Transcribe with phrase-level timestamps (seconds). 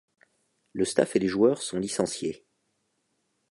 [0.73, 2.43] Le staff et les joueurs sont licenciés.